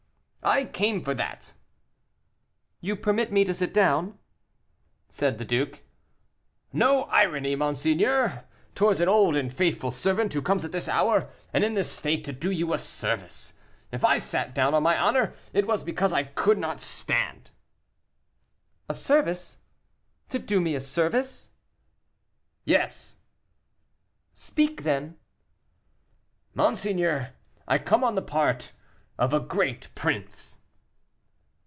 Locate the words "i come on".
27.67-28.15